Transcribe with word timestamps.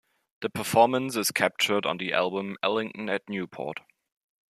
The 0.39 0.49
performance 0.49 1.15
is 1.15 1.29
captured 1.29 1.85
on 1.85 1.97
the 1.97 2.11
album 2.11 2.57
"Ellington 2.63 3.07
at 3.07 3.29
Newport". 3.29 3.81